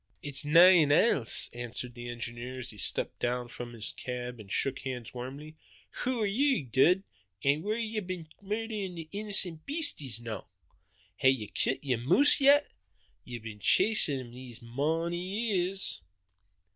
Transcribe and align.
"It's 0.23 0.43
nane 0.43 0.91
else," 0.91 1.47
answered 1.53 1.93
the 1.93 2.09
engineer 2.09 2.57
as 2.57 2.71
he 2.71 2.77
stepped 2.79 3.19
down 3.19 3.49
from 3.49 3.73
his 3.73 3.91
cab 3.91 4.39
and 4.39 4.51
shook 4.51 4.79
hands 4.79 5.13
warmly. 5.13 5.57
"Hoo 5.99 6.21
are 6.21 6.25
ye, 6.25 6.63
Dud, 6.63 7.03
an' 7.43 7.61
whaur 7.61 7.75
hae 7.75 7.83
ye 7.83 7.99
been 7.99 8.27
murderin' 8.41 8.95
the 8.95 9.07
innocent 9.11 9.63
beasties 9.67 10.19
noo? 10.19 10.41
Hae 11.17 11.29
ye 11.29 11.45
kilt 11.53 11.83
yer 11.83 11.97
moose 11.97 12.41
yet? 12.41 12.71
Ye've 13.25 13.43
been 13.43 13.59
chasin' 13.59 14.19
him 14.19 14.31
these 14.31 14.59
mony 14.59 15.19
years." 15.53 16.01